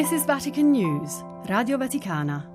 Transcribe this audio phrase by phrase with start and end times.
[0.00, 2.48] This is Vatican News, Radio Vaticana.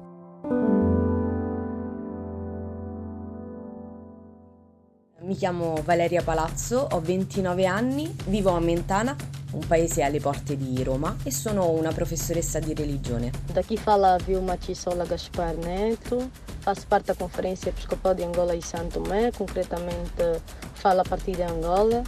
[5.20, 9.16] Mi chiamo Valeria Palazzo, ho 29 anni, vivo a Mentana,
[9.52, 13.30] un paese alle porte di Roma e sono una professoressa di religione.
[13.54, 19.02] Daqui fala Vilma Tissola Gaspar Neto, faço parte da Conferência Episcopal de Angola e Santo
[19.02, 20.42] Tomé, concretamente
[20.74, 22.02] falo a partir de Angola.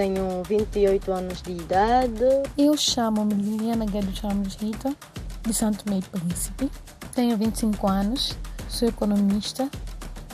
[0.00, 2.24] Tenho 28 anos de idade.
[2.56, 4.96] Eu chamo-me Liliana Guedes Ramos Rita,
[5.42, 6.70] de Santo Meio Príncipe.
[7.14, 8.34] Tenho 25 anos,
[8.66, 9.68] sou economista,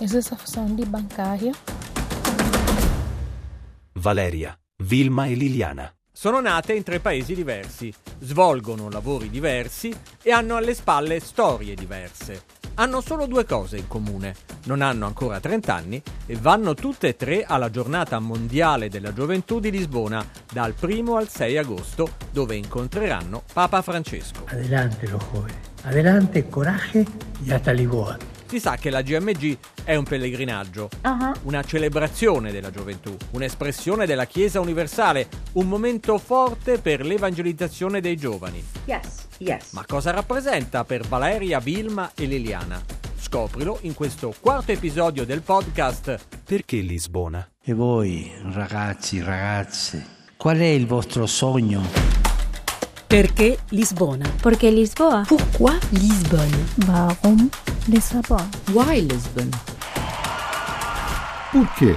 [0.00, 1.52] exerço a função de bancária.
[3.92, 5.92] Valeria, Vilma e Liliana.
[6.12, 12.40] Sono nate in tre paesi diversi, svolgono lavori diversi e hanno alle spalle storie diverse.
[12.78, 17.16] Hanno solo due cose in comune, non hanno ancora 30 anni e vanno tutte e
[17.16, 23.44] tre alla giornata mondiale della gioventù di Lisbona dal 1 al 6 agosto dove incontreranno
[23.50, 24.44] Papa Francesco.
[24.48, 27.06] Adelante los jóvenes, adelante, coraje
[27.42, 28.35] y hasta Lisboa.
[28.46, 31.32] Si sa che la GMG è un pellegrinaggio, Uh-huh.
[31.42, 38.64] una celebrazione della gioventù, un'espressione della Chiesa universale, un momento forte per l'evangelizzazione dei giovani.
[38.84, 39.72] Yes, yes.
[39.72, 42.80] Ma cosa rappresenta per Valeria, Vilma e Liliana?
[43.18, 47.48] Scoprilo in questo quarto episodio del podcast Perché Lisbona?
[47.60, 52.25] E voi, ragazzi, ragazze, qual è il vostro sogno?
[53.06, 54.28] Perché Lisbona?
[54.42, 55.22] Porque Lisboa.
[55.28, 56.66] Pourquoi Lisbonne?
[56.88, 57.48] Warum
[57.84, 58.48] Lissabon?
[58.72, 59.48] Why Lisbon?
[61.52, 61.96] Perché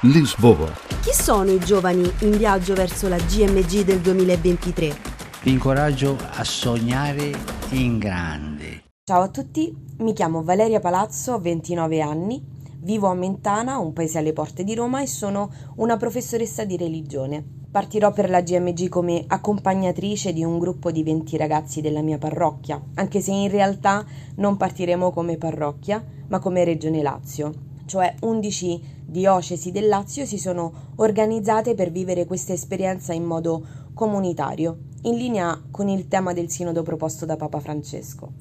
[0.00, 0.68] Lisboa?
[1.00, 4.96] Chi sono i giovani in viaggio verso la GMG del 2023?
[5.42, 7.30] Vi incoraggio a sognare
[7.68, 8.82] in grande.
[9.08, 12.44] Ciao a tutti, mi chiamo Valeria Palazzo, ho 29 anni,
[12.80, 17.57] vivo a Mentana, un paese alle porte di Roma e sono una professoressa di religione.
[17.70, 22.82] Partirò per la GMG come accompagnatrice di un gruppo di 20 ragazzi della mia parrocchia,
[22.94, 27.52] anche se in realtà non partiremo come parrocchia, ma come Regione Lazio.
[27.84, 33.62] Cioè 11 diocesi del Lazio si sono organizzate per vivere questa esperienza in modo
[33.92, 38.32] comunitario, in linea con il tema del sinodo proposto da Papa Francesco.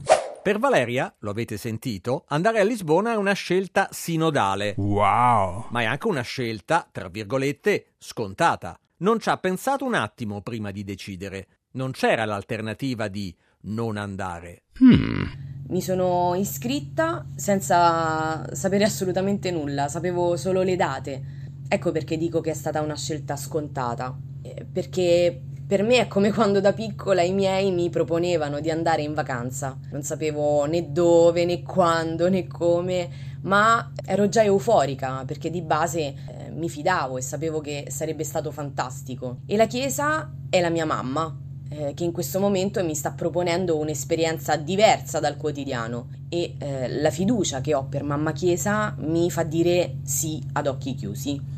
[0.41, 5.65] Per Valeria, lo avete sentito, andare a Lisbona è una scelta sinodale, Wow!
[5.69, 8.79] ma è anche una scelta, tra virgolette, scontata.
[8.99, 11.47] Non ci ha pensato un attimo prima di decidere.
[11.73, 14.63] Non c'era l'alternativa di non andare.
[14.81, 15.23] Hmm.
[15.67, 21.23] Mi sono iscritta senza sapere assolutamente nulla, sapevo solo le date.
[21.67, 24.17] Ecco perché dico che è stata una scelta scontata.
[24.41, 29.01] Eh, Perché per me è come quando da piccola i miei mi proponevano di andare
[29.01, 29.77] in vacanza.
[29.91, 35.99] Non sapevo né dove, né quando, né come, ma ero già euforica perché di base
[35.99, 36.15] eh,
[36.51, 39.39] mi fidavo e sapevo che sarebbe stato fantastico.
[39.45, 41.35] E la chiesa è la mia mamma,
[41.69, 47.09] eh, che in questo momento mi sta proponendo un'esperienza diversa dal quotidiano e eh, la
[47.09, 51.55] fiducia che ho per mamma chiesa mi fa dire sì ad occhi chiusi.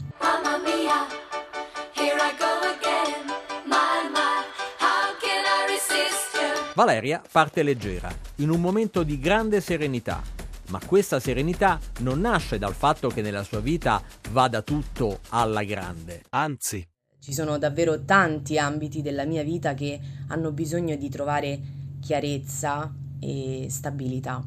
[6.75, 10.48] Valeria parte leggera, in un momento di grande serenità.
[10.69, 16.23] Ma questa serenità non nasce dal fatto che nella sua vita vada tutto alla grande.
[16.29, 16.87] Anzi,
[17.19, 21.59] Ci sono davvero tanti ambiti della mia vita che hanno bisogno di trovare
[21.99, 24.41] chiarezza e stabilità.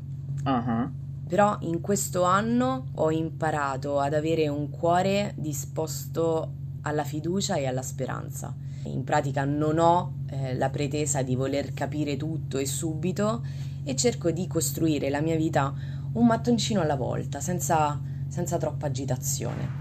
[1.28, 7.82] Però in questo anno ho imparato ad avere un cuore disposto alla fiducia e alla
[7.82, 8.54] speranza.
[8.84, 13.44] In pratica non ho eh, la pretesa di voler capire tutto e subito
[13.84, 15.74] e cerco di costruire la mia vita
[16.12, 19.80] un mattoncino alla volta, senza, senza troppa agitazione.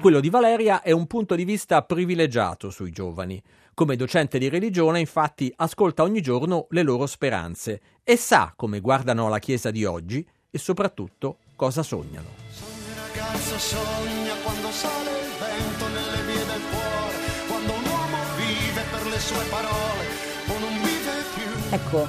[0.00, 3.40] Quello di Valeria è un punto di vista privilegiato sui giovani.
[3.74, 9.28] Come docente di religione, infatti, ascolta ogni giorno le loro speranze e sa come guardano
[9.28, 12.28] la Chiesa di oggi e soprattutto cosa sognano.
[12.96, 16.11] ragazzo sogna quando sale il vento nelle
[21.72, 22.06] Ecco,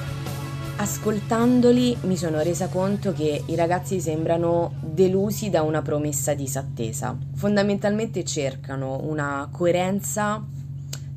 [0.76, 7.16] ascoltandoli mi sono resa conto che i ragazzi sembrano delusi da una promessa disattesa.
[7.32, 10.44] Fondamentalmente cercano una coerenza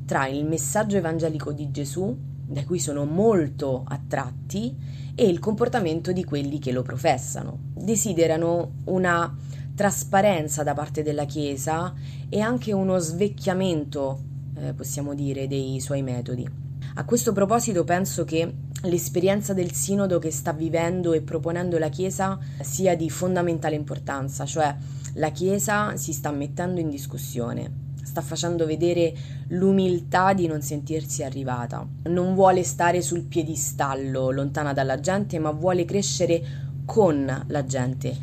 [0.06, 2.16] tra il messaggio evangelico di Gesù,
[2.46, 4.74] da cui sono molto attratti,
[5.14, 7.58] e il comportamento di quelli che lo professano.
[7.74, 9.36] Desiderano una
[9.74, 11.92] trasparenza da parte della Chiesa
[12.30, 14.20] e anche uno svecchiamento,
[14.56, 16.67] eh, possiamo dire, dei suoi metodi.
[16.94, 18.52] A questo proposito penso che
[18.82, 24.74] l'esperienza del sinodo che sta vivendo e proponendo la Chiesa sia di fondamentale importanza, cioè
[25.14, 27.70] la Chiesa si sta mettendo in discussione,
[28.02, 29.14] sta facendo vedere
[29.48, 31.86] l'umiltà di non sentirsi arrivata.
[32.04, 36.42] Non vuole stare sul piedistallo, lontana dalla gente, ma vuole crescere
[36.84, 38.16] con la gente.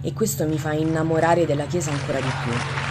[0.00, 2.87] E questo mi fa innamorare della Chiesa ancora di più.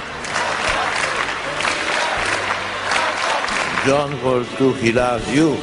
[3.88, 4.12] John
[4.82, 5.58] he loves you.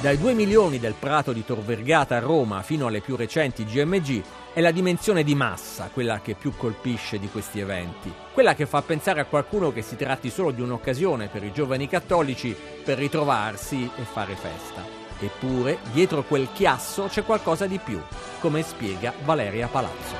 [0.00, 4.22] Dai 2 milioni del Prato di Tor Vergata a Roma fino alle più recenti GMG
[4.54, 8.80] è la dimensione di massa quella che più colpisce di questi eventi, quella che fa
[8.80, 13.90] pensare a qualcuno che si tratti solo di un'occasione per i giovani cattolici per ritrovarsi
[13.94, 14.99] e fare festa.
[15.22, 18.00] Eppure, dietro quel chiasso c'è qualcosa di più,
[18.40, 20.16] come spiega Valeria Palazzo.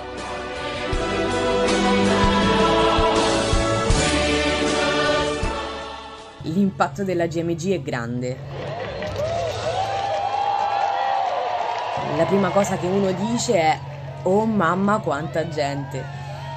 [6.42, 8.36] L'impatto della GMG è grande.
[12.16, 13.80] La prima cosa che uno dice è
[14.24, 16.04] Oh mamma quanta gente!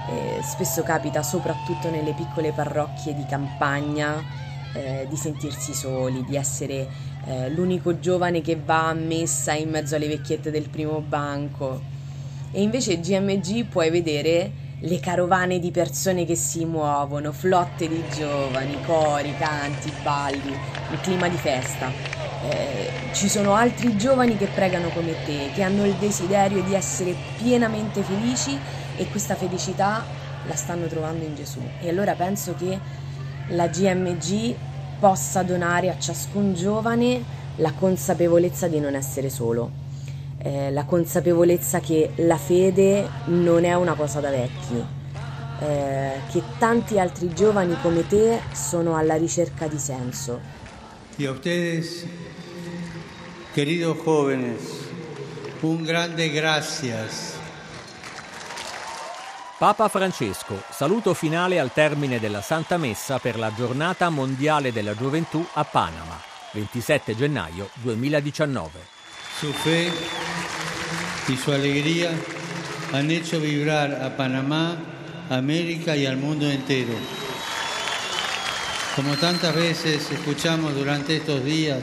[0.09, 4.21] Eh, spesso capita soprattutto nelle piccole parrocchie di campagna
[4.73, 9.95] eh, di sentirsi soli, di essere eh, l'unico giovane che va a messa in mezzo
[9.95, 11.81] alle vecchiette del primo banco.
[12.51, 18.75] E invece GMG puoi vedere le carovane di persone che si muovono, flotte di giovani,
[18.85, 20.53] cori, canti, balli,
[20.91, 21.89] il clima di festa.
[22.49, 27.15] Eh, ci sono altri giovani che pregano come te, che hanno il desiderio di essere
[27.37, 28.57] pienamente felici
[28.97, 30.03] e questa felicità
[30.45, 31.61] la stanno trovando in Gesù.
[31.79, 32.77] E allora penso che
[33.47, 34.55] la GMG
[35.03, 37.21] possa donare a ciascun giovane
[37.57, 39.69] la consapevolezza di non essere solo,
[40.37, 44.81] eh, la consapevolezza che la fede non è una cosa da vecchi,
[45.59, 50.39] eh, che tanti altri giovani come te sono alla ricerca di senso.
[51.17, 52.05] Y a ustedes,
[53.53, 54.61] queridos jóvenes,
[55.63, 57.42] un grande gracias.
[59.63, 65.41] Papa Francesco, saluto finale al termine della Santa Messa per la Giornata Mondiale della Gioventù
[65.53, 66.19] a Panama,
[66.51, 68.71] 27 gennaio 2019.
[69.39, 69.89] Su fe
[71.27, 72.11] y su alegría
[72.91, 74.75] han hecho vibrar a Panamá,
[75.29, 76.95] América y al mundo entero.
[78.97, 81.81] Como tantas veces escuchamos durante estos días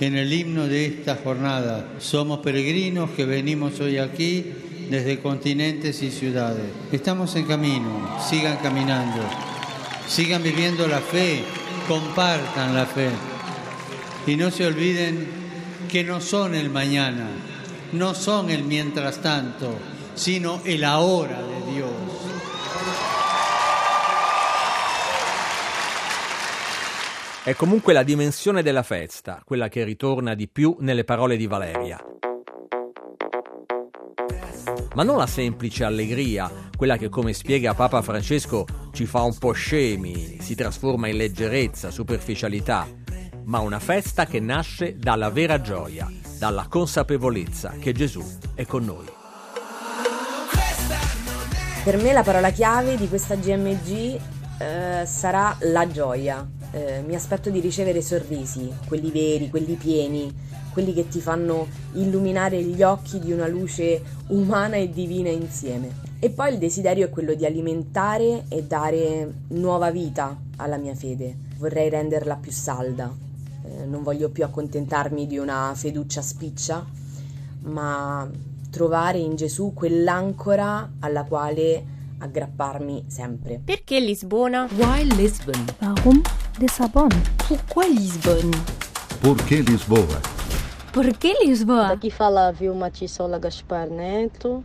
[0.00, 6.10] en el himno de esta jornada, somos peregrinos que venimos hoy aquí desde continentes y
[6.10, 6.66] ciudades.
[6.92, 9.22] Estamos en camino, sigan caminando,
[10.08, 11.42] sigan viviendo la fe,
[11.88, 13.10] compartan la fe
[14.26, 15.26] y no se olviden
[15.88, 17.28] que no son el mañana,
[17.92, 19.78] no son el mientras tanto,
[20.14, 21.90] sino el ahora de Dios.
[27.44, 31.96] È comunque la dimensione della festa, quella che ritorna di più nelle parole di Valeria.
[34.96, 39.52] Ma non la semplice allegria, quella che come spiega Papa Francesco ci fa un po'
[39.52, 42.86] scemi, si trasforma in leggerezza, superficialità,
[43.44, 49.04] ma una festa che nasce dalla vera gioia, dalla consapevolezza che Gesù è con noi.
[51.84, 54.18] Per me la parola chiave di questa GMG
[54.58, 56.48] eh, sarà la gioia.
[56.70, 60.34] Eh, mi aspetto di ricevere sorrisi, quelli veri, quelli pieni,
[60.76, 66.04] quelli che ti fanno illuminare gli occhi di una luce umana e divina insieme.
[66.18, 71.34] E poi il desiderio è quello di alimentare e dare nuova vita alla mia fede.
[71.56, 73.10] Vorrei renderla più salda.
[73.64, 76.84] Eh, non voglio più accontentarmi di una feduccia spiccia,
[77.60, 78.28] ma
[78.68, 81.84] trovare in Gesù quell'ancora alla quale
[82.18, 83.62] aggrapparmi sempre.
[83.64, 84.68] Perché Lisbona?
[84.76, 85.64] Why Lisbon?
[85.80, 86.20] Warum
[86.58, 87.08] Lissabon?
[87.46, 88.84] Pourquoi Lisbonne?
[90.96, 91.88] Por que Lisboa?
[91.88, 94.64] Daqui fala Vilma Tissola Gaspar Neto,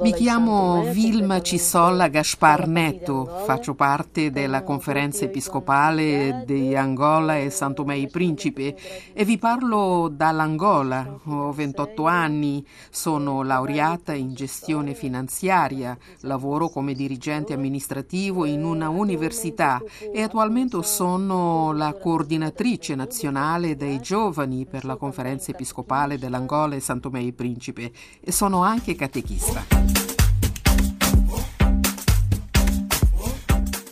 [0.00, 7.74] Mi chiamo Vilma Cisolla Gaspar Netto, faccio parte della conferenza episcopale di Angola e San
[7.74, 8.74] Tomé e Principe.
[9.12, 11.20] E vi parlo dall'Angola.
[11.24, 19.82] Ho 28 anni, sono laureata in gestione finanziaria, lavoro come dirigente amministrativo in una università
[20.10, 26.98] e attualmente sono la coordinatrice nazionale dei giovani per la conferenza episcopale dell'Angola e San
[26.98, 27.92] Tomé e Principe
[28.30, 29.64] sono anche catechista.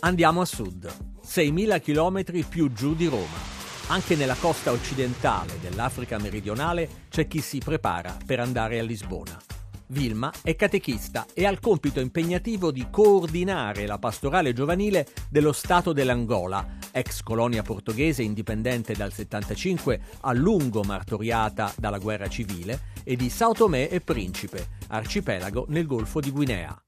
[0.01, 0.91] Andiamo a sud,
[1.25, 3.49] 6.000 km più giù di Roma.
[3.87, 9.50] Anche nella costa occidentale dell'Africa meridionale c'è chi si prepara per andare a Lisbona.
[9.91, 15.91] Vilma è catechista e ha il compito impegnativo di coordinare la pastorale giovanile dello Stato
[15.91, 23.29] dell'Angola, ex colonia portoghese indipendente dal 75, a lungo martoriata dalla guerra civile, e di
[23.29, 26.81] Sao Tomé e Principe, arcipelago nel Golfo di Guinea.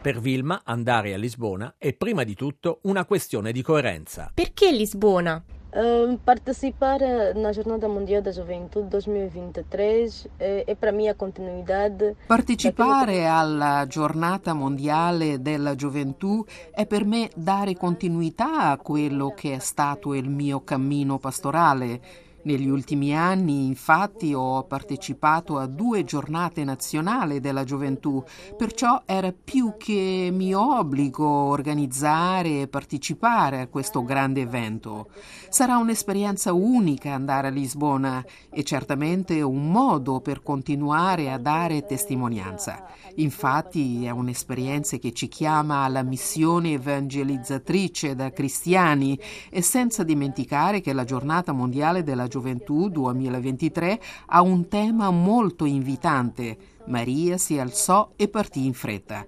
[0.00, 4.30] Per Vilma andare a Lisbona è prima di tutto una questione di coerenza.
[4.34, 5.44] Perché Lisbona?
[5.70, 12.16] Participar na Jornada Mundial da Juventude 2023 è, per me a continuidade.
[12.26, 19.58] Partecipare alla giornata mondiale della gioventù è per me dare continuità a quello che è
[19.58, 22.00] stato il mio cammino pastorale.
[22.48, 28.24] Negli ultimi anni, infatti, ho partecipato a due giornate nazionali della gioventù,
[28.56, 35.10] perciò era più che mio obbligo organizzare e partecipare a questo grande evento.
[35.50, 42.82] Sarà un'esperienza unica andare a Lisbona e certamente un modo per continuare a dare testimonianza.
[43.16, 50.94] Infatti è un'esperienza che ci chiama alla missione evangelizzatrice da cristiani e senza dimenticare che
[50.94, 56.56] la giornata mondiale della Gioventù 2023 ha un tema molto invitante.
[56.86, 59.26] Maria si alzò e partì in fretta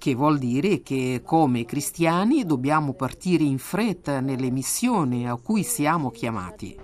[0.00, 6.10] che vuol dire che come cristiani dobbiamo partire in fretta nelle missioni a cui siamo
[6.10, 6.74] chiamati.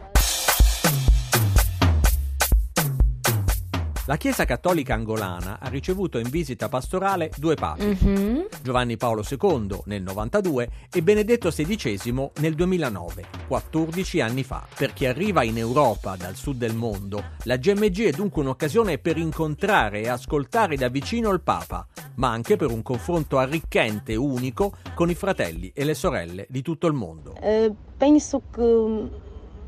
[4.09, 8.47] La Chiesa Cattolica Angolana ha ricevuto in visita pastorale due papi, Mhm.
[8.63, 14.65] Giovanni Paolo II nel 92 e Benedetto XVI nel 2009, 14 anni fa.
[14.77, 19.17] Per chi arriva in Europa dal sud del mondo, la GMG è dunque un'occasione per
[19.17, 21.85] incontrare e ascoltare da vicino il Papa,
[22.15, 26.63] ma anche per un confronto arricchente e unico con i fratelli e le sorelle di
[26.63, 27.35] tutto il mondo.
[27.41, 29.11] Eh, penso che hum,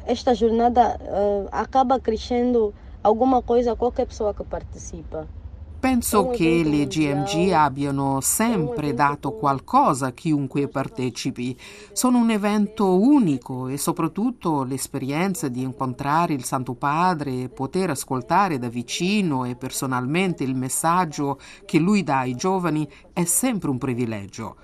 [0.05, 2.73] esta jornada eh, acaba crescendo
[3.09, 5.27] alguma coisa a qualquer pessoa que participa.
[5.81, 11.57] Penso che le GMG abbiano sempre dato qualcosa a chiunque partecipi.
[11.93, 18.59] Sono un evento unico e soprattutto l'esperienza di incontrare il Santo Padre e poter ascoltare
[18.59, 24.57] da vicino e personalmente il messaggio che lui dà ai giovani è sempre un privilegio.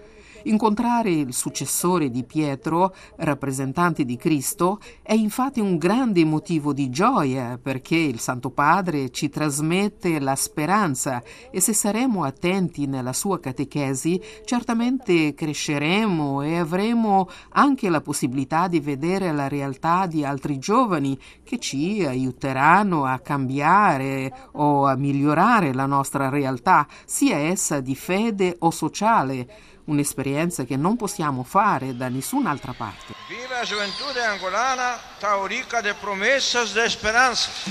[0.47, 7.59] Incontrare il successore di Pietro, rappresentante di Cristo, è infatti un grande motivo di gioia
[7.61, 14.21] perché il Santo Padre ci trasmette la speranza e se saremo attenti nella sua catechesi
[14.45, 21.59] certamente cresceremo e avremo anche la possibilità di vedere la realtà di altri giovani che
[21.59, 28.71] ci aiuteranno a cambiare o a migliorare la nostra realtà, sia essa di fede o
[28.71, 33.15] sociale un'esperienza che non possiamo fare da nessun'altra parte.
[33.29, 37.67] Viva a juventude angolana, tão rica de promessas de esperanças.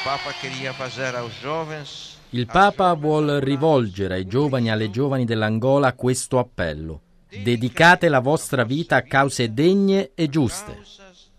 [0.00, 5.26] O Papa queria fazer aos jovens Il Papa vuol rivolgere ai giovani e alle giovani
[5.26, 7.02] dell'Angola questo appello.
[7.28, 10.80] Dedicate la vostra vita a cause degne e giuste.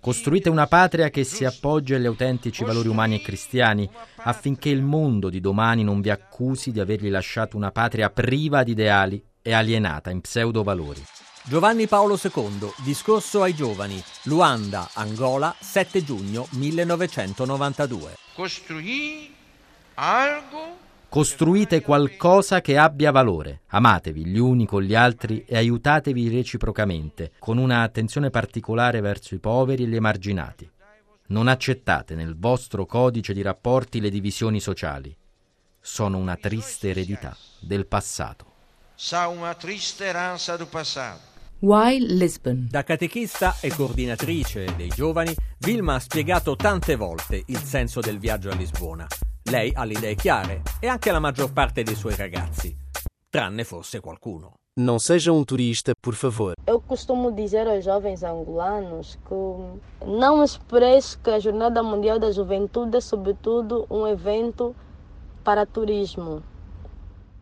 [0.03, 5.29] Costruite una patria che si appoggi agli autentici valori umani e cristiani, affinché il mondo
[5.29, 10.09] di domani non vi accusi di avergli lasciato una patria priva di ideali e alienata
[10.09, 11.01] in pseudo-valori.
[11.45, 18.15] Giovanni Paolo II, discorso ai giovani, Luanda, Angola, 7 giugno 1992.
[18.35, 19.29] costruir
[19.93, 20.82] algo
[21.13, 23.61] Costruite qualcosa che abbia valore.
[23.67, 29.37] Amatevi gli uni con gli altri e aiutatevi reciprocamente, con una attenzione particolare verso i
[29.37, 30.67] poveri e gli emarginati.
[31.27, 35.15] Non accettate nel vostro codice di rapporti le divisioni sociali.
[35.79, 38.51] Sono una triste eredità del passato.
[38.95, 41.19] sa uma triste herança do passado.
[41.59, 42.67] Why Lisbon?
[42.71, 48.49] Da catechista e coordinatrice dei giovani, Vilma ha spiegato tante volte il senso del viaggio
[48.49, 49.05] a Lisbona.
[49.53, 52.75] Lei ha le idee chiare e anche la maggior parte dei suoi ragazzi,
[53.29, 54.53] tranne forse qualcuno.
[54.79, 56.53] Não seja um turista, por favor.
[56.65, 62.97] Eu costumo dizer aos jovens angolanos que não expresso que a Jornada Mundial da Juventude
[62.97, 64.75] é, sobretudo, um evento
[65.43, 66.41] para turismo.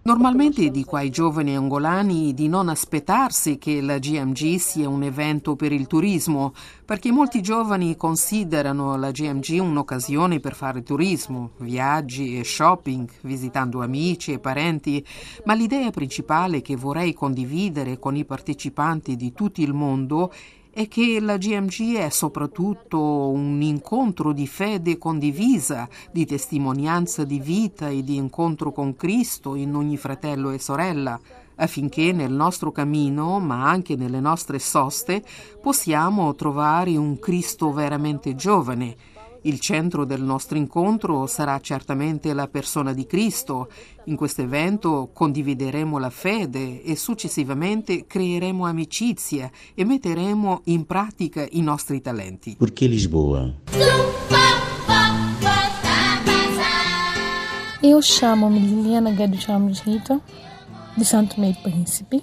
[0.03, 5.71] Normalmente dico ai giovani angolani di non aspettarsi che la GMG sia un evento per
[5.71, 13.07] il turismo, perché molti giovani considerano la GMG un'occasione per fare turismo, viaggi e shopping,
[13.21, 15.05] visitando amici e parenti,
[15.45, 20.33] ma l'idea principale che vorrei condividere con i partecipanti di tutto il mondo
[20.87, 28.03] che la GMG è soprattutto un incontro di fede condivisa, di testimonianza di vita e
[28.03, 31.19] di incontro con Cristo in ogni fratello e sorella,
[31.55, 35.23] affinché nel nostro cammino, ma anche nelle nostre soste,
[35.61, 39.10] possiamo trovare un Cristo veramente giovane.
[39.43, 43.69] Il centro del nostro incontro sarà certamente la persona di Cristo.
[44.05, 51.61] In questo evento condivideremo la fede e successivamente creeremo amicizia e metteremo in pratica i
[51.61, 52.55] nostri talenti.
[52.55, 53.51] Porquê Lisboa?
[57.83, 60.19] Eu chamo-me Liliana Guedes Ramos Rita,
[60.93, 62.21] di Santo Meio Príncipe.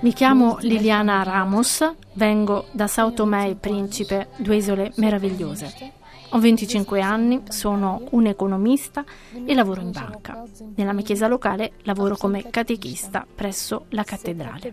[0.00, 5.92] Mi chiamo Liliana Ramos, vengo da Sao Tomé e Principe, due isole meravigliose.
[6.30, 9.04] Ho 25 anni, sono un economista
[9.44, 10.42] e lavoro in banca.
[10.74, 14.72] Nella mia chiesa locale lavoro come catechista presso la cattedrale.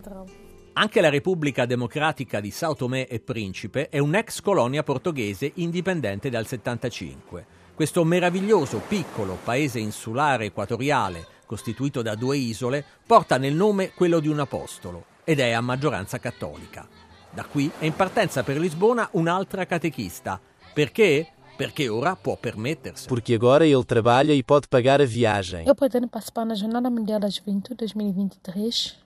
[0.74, 6.46] Anche la Repubblica Democratica di Sao Tomé e Principe è un'ex colonia portoghese indipendente dal
[6.46, 7.46] 75.
[7.74, 14.28] Questo meraviglioso piccolo paese insulare equatoriale, costituito da due isole, porta nel nome quello di
[14.28, 16.86] un apostolo ed è a maggioranza cattolica.
[17.30, 20.40] Da qui è in partenza per Lisbona un'altra catechista.
[20.72, 21.28] Perché?
[21.56, 23.06] Perché ora può permettersi.
[23.06, 25.66] Porque agora ele trabalha e pode pagar a viagem.
[25.66, 28.96] Eu pretendo participar na Jornada Mundial da Juventude 2023,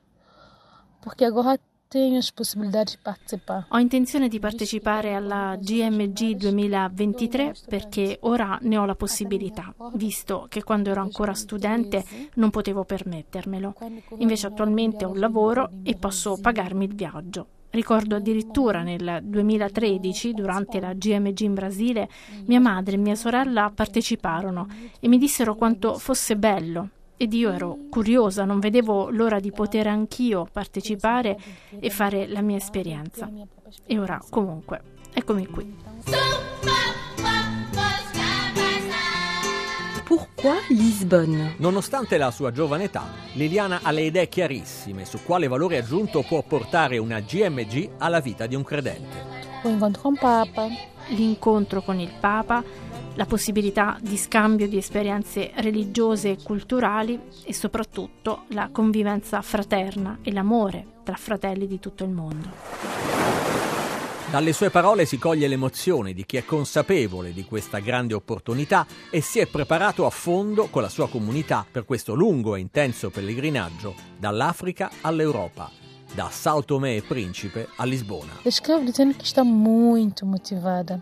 [1.02, 3.66] porque agora tenho as possibilidades de participar.
[3.70, 10.62] Ho intenzione di partecipare alla GMG 2023 perché ora ne ho la possibilità, visto che
[10.62, 13.74] quando ero ancora studente non potevo permettermelo.
[14.18, 17.46] Invece attualmente ho un lavoro e posso pagarmi il viaggio.
[17.70, 22.08] Ricordo addirittura nel 2013, durante la GMG in Brasile,
[22.46, 24.66] mia madre e mia sorella parteciparono
[25.00, 29.88] e mi dissero quanto fosse bello ed io ero curiosa, non vedevo l'ora di poter
[29.88, 31.36] anch'io partecipare
[31.78, 33.28] e fare la mia esperienza.
[33.84, 34.80] E ora, comunque,
[35.12, 35.76] eccomi qui.
[40.40, 45.78] Pourquoi Lisbonne Nonostante la sua giovane età, Liliana ha le idee chiarissime su quale valore
[45.78, 49.16] aggiunto può portare una GMG alla vita di un credente.
[49.64, 50.68] O incontro con Papa,
[51.08, 52.62] L'incontro con il Papa,
[53.14, 60.30] la possibilità di scambio di esperienze religiose e culturali e soprattutto la convivenza fraterna e
[60.30, 63.57] l'amore tra fratelli di tutto il mondo.
[64.30, 69.22] Dalle sue parole si coglie l'emozione di chi è consapevole di questa grande opportunità e
[69.22, 73.94] si è preparato a fondo con la sua comunità per questo lungo e intenso pellegrinaggio
[74.18, 75.70] dall'Africa all'Europa,
[76.14, 78.40] da Sao Tomé e Principe a Lisbona.
[78.44, 81.00] escrevo dizendo que está muito motivada.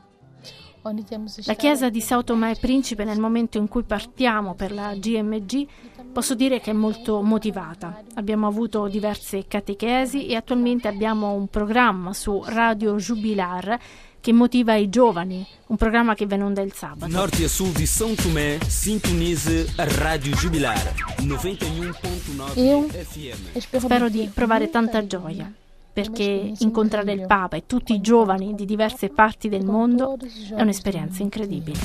[1.45, 5.67] La chiesa di Sao Tomé e Principe nel momento in cui partiamo per la GMG
[6.13, 8.03] posso dire che è molto motivata.
[8.15, 13.79] Abbiamo avuto diverse catechesi e attualmente abbiamo un programma su Radio Jubilar
[14.21, 17.13] che motiva i giovani, un programma che viene onda il sabato.
[17.13, 23.59] Norte a sul di São Tomé, sintonize a Rádio Jubilar 91.9 Eu FM.
[23.59, 25.53] Spero di provare tanta gioia
[25.97, 30.19] perché incontrare il Papa e tutti i giovani di diverse parti del mondo
[30.55, 31.79] è un'esperienza incredibile.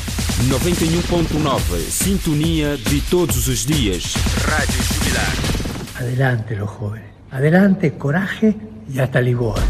[0.49, 4.17] 91.9, sintonia di todos os dias.
[4.45, 6.01] Rádio Jubilar.
[6.01, 7.09] Adelante los jóvenes.
[7.29, 8.53] Adelante, coraje
[8.85, 9.61] y hasta Lisboa.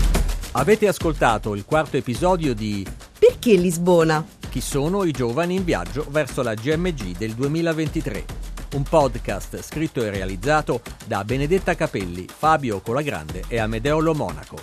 [0.53, 2.83] Avete ascoltato il quarto episodio di
[3.19, 4.25] Perché Lisbona?
[4.49, 8.25] Chi sono i giovani in viaggio verso la GMG del 2023?
[8.73, 14.55] Un podcast scritto e realizzato da Benedetta Capelli, Fabio Colagrande e Amedeo Lo Monaco.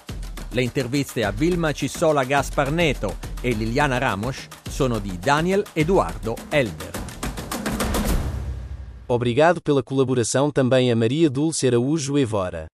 [0.53, 6.91] Le interviste a Vilma Cissola Gasparneto e Liliana Ramos sono di Daniel Eduardo Elber.
[9.07, 12.67] Obrigado pela colaboração também a Maria Dulce Araújo Evora.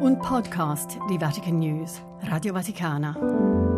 [0.00, 3.71] Un podcast di Vatican News, Radio Vaticana.